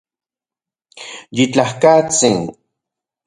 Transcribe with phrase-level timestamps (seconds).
[1.35, 2.39] Yitlajkatsin